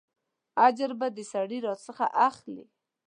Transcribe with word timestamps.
اجر 0.67 0.91
به 0.99 1.07
د 1.17 1.19
سړي 1.31 1.57
راڅخه 1.65 2.07
اخلې. 2.27 2.65